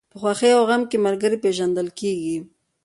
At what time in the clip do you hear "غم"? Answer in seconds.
0.69-0.81